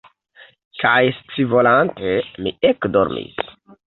Kaj 0.83 1.01
scivolante, 1.17 2.15
mi 2.47 2.55
ekdormis. 2.73 3.45